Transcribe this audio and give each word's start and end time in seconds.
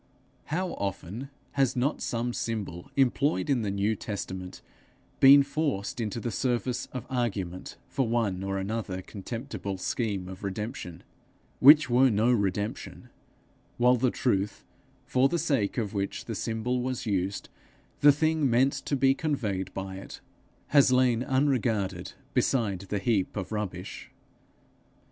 How 0.45 0.69
often 0.79 1.29
has 1.51 1.75
not 1.75 2.01
some 2.01 2.33
symbol 2.33 2.89
employed 2.95 3.51
in 3.51 3.61
the 3.61 3.69
New 3.69 3.95
Testament 3.95 4.63
been 5.19 5.43
forced 5.43 6.01
into 6.01 6.19
the 6.19 6.31
service 6.31 6.87
of 6.87 7.05
argument 7.07 7.77
for 7.87 8.07
one 8.07 8.43
or 8.43 8.57
another 8.57 9.03
contemptible 9.03 9.77
scheme 9.77 10.27
of 10.27 10.43
redemption, 10.43 11.03
which 11.59 11.87
were 11.87 12.09
no 12.09 12.31
redemption; 12.31 13.09
while 13.77 13.95
the 13.95 14.09
truth 14.09 14.65
for 15.05 15.29
the 15.29 15.37
sake 15.37 15.77
of 15.77 15.93
which 15.93 16.25
the 16.25 16.33
symbol 16.33 16.81
was 16.81 17.05
used, 17.05 17.49
the 17.99 18.11
thing 18.11 18.49
meant 18.49 18.73
to 18.73 18.95
be 18.95 19.13
conveyed 19.13 19.71
by 19.75 19.97
it, 19.97 20.19
has 20.69 20.91
lain 20.91 21.21
unregarded 21.23 22.13
beside 22.33 22.79
the 22.89 22.97
heap 22.97 23.37
of 23.37 23.51
rubbish! 23.51 24.09